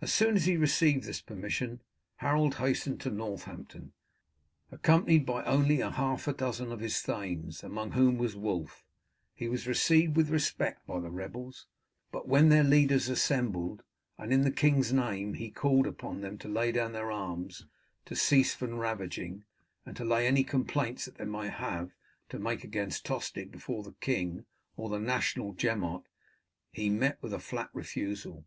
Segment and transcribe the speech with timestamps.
[0.00, 1.80] As soon as he received this permission
[2.18, 3.92] Harold hastened to Northampton,
[4.70, 8.84] accompanied by only half a dozen of his thanes, among whom was Wulf.
[9.34, 11.66] He was received with respect by the rebels,
[12.12, 13.82] but when their leaders assembled,
[14.18, 17.66] and in the king's name he called upon them to lay down their arms,
[18.04, 19.42] to cease from ravaging,
[19.84, 21.90] and to lay any complaints they might have
[22.28, 24.46] to make against Tostig before the king
[24.76, 26.04] or the National Gemot,
[26.70, 28.44] he met with a flat refusal.